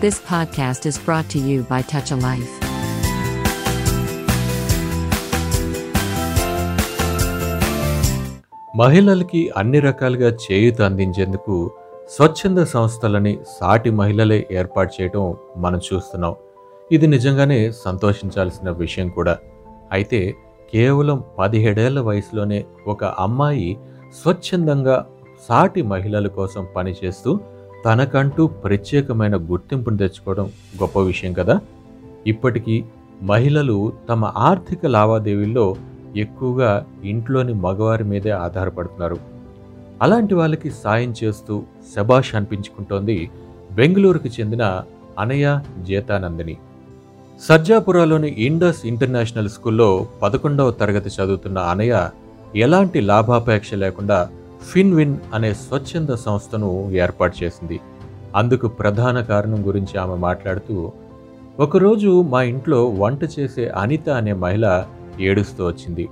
This 0.00 0.18
podcast 0.22 0.86
is 0.86 0.98
brought 0.98 1.28
to 1.28 1.38
you 1.40 1.62
by 1.64 1.82
Touch 1.84 2.10
a 2.10 2.16
Life. 2.18 2.52
మహిళలకి 8.74 9.40
అన్ని 9.56 9.80
రకాలుగా 9.80 10.28
చేయూత 10.44 10.80
అందించేందుకు 10.82 11.54
స్వచ్ఛంద 12.10 12.60
సంస్థలని 12.72 13.32
సాటి 13.54 13.90
మహిళలే 13.92 14.38
ఏర్పాటు 14.52 14.92
చేయడం 14.96 15.24
మనం 15.56 15.80
చూస్తున్నాం 15.88 16.34
ఇది 16.90 17.06
నిజంగానే 17.06 17.60
సంతోషించాల్సిన 17.84 18.70
విషయం 18.80 19.08
కూడా 19.10 19.34
అయితే 19.92 20.20
కేవలం 20.72 21.18
పదిహేడేళ్ళ 21.38 21.98
వయసులోనే 22.08 22.60
ఒక 22.86 23.04
అమ్మాయి 23.18 23.68
స్వచ్ఛందంగా 24.14 24.96
సాటి 25.48 25.82
మహిళల 25.92 26.28
కోసం 26.38 26.62
పనిచేస్తూ 26.76 27.30
తనకంటూ 27.84 28.46
ప్రత్యేకమైన 28.46 29.36
గుర్తింపును 29.36 29.96
తెచ్చుకోవడం 29.96 30.44
గొప్ప 30.80 30.98
విషయం 30.98 31.32
కదా? 31.32 31.60
ఇప్పటికీ 32.26 32.84
మహిళలు 33.22 33.92
తమ 34.08 34.32
ఆర్థిక 34.36 34.86
లావాదేవీల్లో 34.86 35.74
ఎక్కువగా 36.16 36.86
ఇంట్లోని 37.04 37.52
మగవారి 37.54 38.04
మీదే 38.04 38.30
ఆధారపడుతున్నారు. 38.30 39.16
అలాంటి 40.02 40.34
వాళ్ళకి 40.34 40.70
సాయం 40.70 41.14
చేస్తూ 41.24 41.62
శబాష్ 41.96 42.34
అనిపించుకుంటోంది 42.34 43.30
బెంగళూరుకు 43.72 44.28
చెందిన 44.28 44.82
అనయ 45.18 45.58
జేతానందిని. 45.82 46.56
సర్జాపురాలోని 47.40 48.28
ఇండస్ 48.28 48.86
ఇంటర్నేషనల్ 48.86 49.48
స్కూల్లో 49.48 50.06
పదకొండవ 50.22 50.70
తరగతి 50.70 51.08
చదువుతున్న 51.08 51.58
అనయ 51.58 52.08
ఎలాంటి 52.56 53.00
లాభాపేక్ష 53.00 53.74
లేకుండా 53.74 54.28
ఫిన్విన్ 54.62 55.16
అనే 55.34 55.54
స్వచ్ఛంద 55.54 56.08
సంస్థను 56.08 56.90
ఏర్పాటు 56.90 57.44
చేసింది. 57.44 57.80
అందుకు 58.36 58.68
ప్రధాన 58.68 59.20
కారణం 59.20 59.66
గురించి 59.66 59.98
ఆమె 59.98 60.14
మాట్లాడుతూ 60.14 60.92
ఒకరోజు 61.60 62.22
మా 62.22 62.42
ఇంట్లో 62.42 62.88
వంట 62.88 63.20
చేసే 63.38 63.68
అనిత 63.68 64.08
అనే 64.08 64.32
మహిళ 64.32 64.84
ఏడుస్తూ 65.20 65.66
వచ్చింది. 65.66 66.08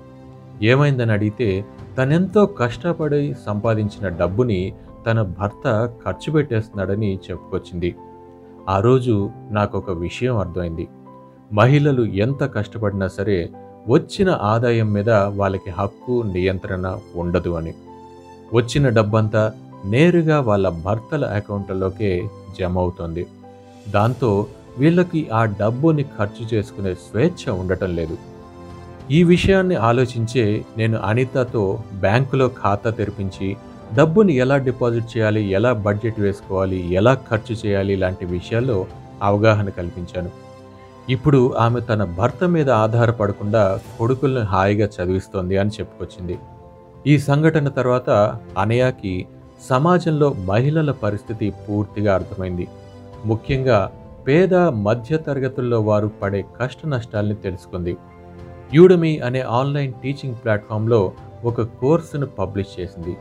ఏమైందని 0.62 1.12
అడిగితే 1.12 1.64
తనెంతో 1.98 2.46
కష్టపడి 2.46 3.34
సంపాదించిన 3.46 4.08
డబ్బుని 4.08 4.74
తన 5.06 5.22
భర్త 5.22 5.91
ఖర్చు 6.06 6.32
పెట్టేస్తున్నాడని 6.32 7.19
చెప్పుకొచ్చింది. 7.30 7.94
ఆ 8.69 8.80
రోజు 8.80 9.30
నాకు 9.50 9.78
ఒక 9.78 9.91
విషయం 9.91 10.36
అర్థమైంది. 10.36 10.88
మహిళలు 11.52 12.04
ఎంత 12.04 12.52
కష్టపడినా 12.52 13.08
సరే 13.08 13.50
వచ్చిన 13.88 14.38
ఆదాయం 14.42 14.92
మీద 14.92 15.10
వాళ్ళకి 15.10 15.70
హక్కు 15.70 16.22
నియంత్రణ 16.22 16.98
ఉండదు 17.16 17.50
అని. 17.50 17.74
వచ్చిన 18.54 18.88
డబ్బంతా 18.88 19.52
నేరుగా 19.84 20.41
వాళ్ళ 20.41 20.68
భర్తల 20.68 21.24
అకౌంట్లలోకే 21.24 22.28
జమ 22.58 22.78
అవుతుంది 22.78 23.27
దాంతో 23.91 24.46
వీళ్ళకి 24.78 25.30
ఆ 25.32 25.44
డబ్బుని 25.44 26.02
ఖర్చు 26.02 26.56
చేసుకునే 26.56 26.94
స్వేచ్ఛ 26.94 27.52
ఉండటం 27.52 27.96
లేదు. 27.96 28.16
ఈ 29.10 29.22
విషయాన్ని 29.22 29.74
ఆలోచించే 29.74 30.64
నేను 30.76 30.98
అనితతో 30.98 31.82
బ్యాంకులో 31.94 32.48
ఖాతా 32.48 32.91
తెరిపించి 32.91 33.56
డబ్బుని 33.94 34.34
ఎలా 34.34 34.56
డిపాజిట్ 34.56 35.16
చేయాలి 35.16 35.50
ఎలా 35.50 35.72
బడ్జెట్ 35.72 36.20
వేసుకోవాలి 36.20 36.92
ఎలా 36.92 37.14
ఖర్చు 37.14 37.56
చేయాలి 37.66 37.96
లాంటి 37.96 38.26
విషయాల్లో 38.26 38.86
అవగాహన 39.22 39.69
కల్పించాను. 39.69 40.30
ఇప్పుడు 41.10 41.54
ఆమె 41.54 41.80
తన 41.80 42.04
భర్త 42.04 42.44
మీద 42.44 42.70
ఆధారపడకుండా 42.70 43.80
కొడుకుల్ని 43.98 44.41
హాయిగా 44.41 44.86
చదివిస్తోంది 44.86 45.56
అని 45.58 45.70
చెప్పుకొచ్చింది. 45.70 46.38
ఈ 47.08 47.14
సంఘటన 47.18 47.68
తర్వాత 47.68 48.10
అనయాకి 48.58 49.12
సమాజంలో 49.68 50.28
మహిళల 50.50 50.90
పరిస్థితి 51.04 51.46
పూర్తిగా 51.64 52.10
అర్థమైంది. 52.14 52.66
ముఖ్యంగా 53.24 53.78
పేద 54.26 54.54
మధ్య 54.86 55.16
తరగతుల్లో 55.16 55.78
వారు 55.80 56.08
పడే 56.22 56.40
కష్ట 56.58 56.80
నష్టాల్ని 56.86 57.34
తెలుసుకుంది. 57.34 57.94
యూడమీ 58.74 59.12
అనే 59.18 59.41
ఆన్లైన్ 59.58 59.92
టీచింగ్ 60.02 60.34
ప్లాట్ఫామ్లో 60.44 61.12
ఒక 61.44 61.60
కోర్సును 61.80 62.26
పబ్లిష్ 62.38 62.72
చేసింది. 62.80 63.14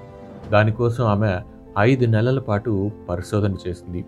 దానికోసం 0.52 1.06
ఆమె 1.06 1.32
ఐదు 1.80 2.06
నెలల 2.06 2.40
పాటు 2.40 2.72
పరిశోధన 3.10 3.56
చేసింది. 3.68 4.02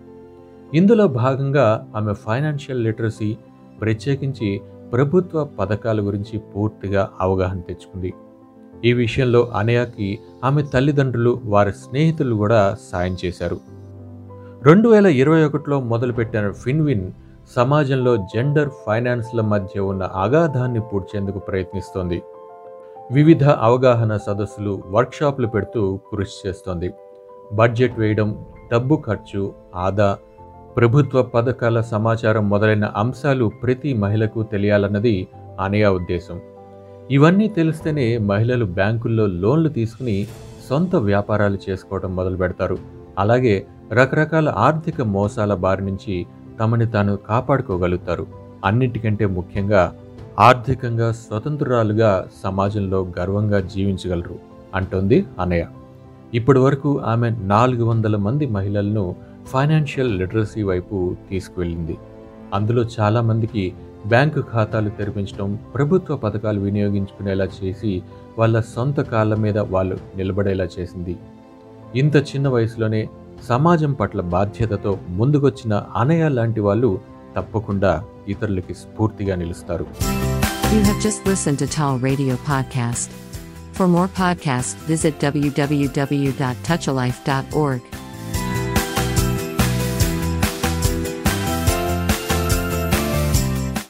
ఇందులో 0.74 1.06
భాగంగా 1.22 1.66
ఆమె 1.96 2.14
ఫైనాన్షియల్ 2.24 2.84
లిటరసీ 2.84 3.30
ప్రత్యేకించి 3.80 4.50
ప్రభుత్వ 4.92 5.44
పథకాల 5.58 6.00
గురించి 6.06 6.38
పూర్తిగా 6.38 7.08
అవగాహన 7.20 7.60
తెచ్చుకుంది. 7.60 8.12
ఈ 8.84 8.92
విషయంలో 8.92 9.52
అనయాకి 9.56 10.18
ఆమె 10.44 10.62
తల్లిదండ్రులు 10.62 11.40
వారి 11.44 11.72
స్నేహితులు 11.72 12.34
కూడా 12.34 12.76
సాయం 12.92 13.16
చేశారు. 13.24 13.58
రెండు 14.62 14.88
వేల 14.88 15.06
ఇరవై 15.06 15.44
ఒకటిలో 15.44 15.80
మొదలుపెట్టిన 15.80 16.50
ఫిన్విన్ 16.50 17.12
సమాజంలో 17.56 18.16
జెండర్ 18.16 18.68
ఫైనాన్స్ల 18.86 19.40
మధ్య 19.40 19.80
ఉన్న 19.80 20.02
అగాధాన్ని 20.02 20.80
పూడ్చేందుకు 20.80 21.38
ప్రయత్నిస్తోంది. 21.38 22.22
వివిధ 23.12 23.44
అవగాహన 23.44 24.16
సదస్సులు 24.16 24.82
వర్క్షాపులు 24.86 25.46
పెడుతూ 25.46 26.00
కృషి 26.12 26.48
చేస్తోంది. 26.48 26.94
బడ్జెట్ 27.52 27.98
వేయడం 27.98 28.44
డబ్బు 28.72 29.02
ఖర్చు 29.06 29.52
ఆదా 29.76 30.18
ప్రభుత్వ 30.76 31.22
పథకాల 31.22 31.80
సమాచారం 31.80 32.48
మొదలైన 32.48 32.84
అంశాలు 32.84 33.52
ప్రతి 33.62 33.94
మహిళకు 33.94 34.42
తెలియాలన్నది 34.42 35.28
అనయా 35.60 35.90
ఉద్దేశం. 35.90 36.40
ఇవన్నీ 37.10 37.48
తెలిస్తేనే 37.48 38.18
మహిళలు 38.18 38.64
బ్యాంకుల్లో 38.78 39.26
లోన్లు 39.26 39.68
తీసుకుని 39.68 40.16
సొంత 40.68 40.96
వ్యాపారాలు 40.96 41.58
చేసుకోవడం 41.66 42.16
మొదలు 42.16 42.36
పెడతారు. 42.36 42.76
అలాగే 43.18 43.54
రకరకాల 43.92 44.48
ఆర్థిక 44.48 45.00
మోసాల 45.14 45.54
బారి 45.54 45.84
నుంచి 45.84 46.26
తమని 46.60 46.86
తాను 46.86 47.16
కాపాడుకోగలుగుతారు. 47.28 48.26
అన్నిటికంటే 48.64 49.26
ముఖ్యంగా 49.26 49.82
ఆర్థికంగా 50.38 51.12
స్వతంత్రురాలుగా 51.12 52.10
సమాజంలో 52.44 53.00
గర్వంగా 53.18 53.60
జీవించగలరు 53.60 54.36
అంటోంది 54.74 55.26
అనయ 55.40 55.64
ఇప్పటి 56.34 56.58
వరకు 56.58 56.90
ఆమె 57.12 57.28
నాలుగు 57.30 57.84
వందల 57.84 58.16
మంది 58.16 58.46
మహిళలను 58.46 59.04
ఫైనాన్షియల్ 59.46 60.12
లిటరసీ 60.18 60.62
వైపు 60.62 60.96
తీసుకువెళ్ళింది. 61.30 61.96
అందులో 62.54 62.82
చాలామందికి 63.00 63.72
బ్యాంకు 64.06 64.44
ఖాతాలు 64.52 64.90
తెరిపించడం 64.90 65.58
ప్రభుత్వ 65.74 66.16
పథకాలు 66.16 66.60
వినియోగించుకునేలా 66.60 67.48
చేసి 67.56 68.02
వాళ్ళ 68.38 68.62
సొంత 68.74 69.00
కాళ్ళ 69.10 69.36
మీద 69.36 69.58
వాళ్ళు 69.72 69.96
నిలబడేలా 70.16 70.68
చేసింది 70.76 71.16
ఇంత 71.94 72.16
చిన్న 72.30 72.48
వయసులోనే 72.48 73.08
సమాజం 73.48 73.92
పట్ల 73.92 74.20
బాధ్యతతో 74.34 74.98
ముందుకొచ్చిన 75.10 75.82
అనయ 75.96 76.28
లాంటి 76.28 76.60
వాళ్ళు 76.60 77.00
తప్పకుండా 77.36 78.04
ఇతరులకి 78.28 78.74
స్ఫూర్తిగా 78.74 79.36
నిలుస్తారు 79.36 79.86
You 80.72 80.82
have 80.82 81.00
just 81.00 81.26
listened 81.26 81.58
to 81.58 81.68
Tall 81.68 82.00
Radio 82.00 82.36
Podcast. 82.42 83.10
For 83.74 83.88
more 83.88 84.08
podcasts, 84.14 84.74
visit 84.84 85.24
www.touchalife.org. 85.24 87.99